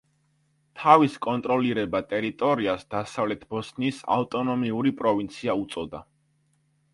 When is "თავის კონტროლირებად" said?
0.83-2.07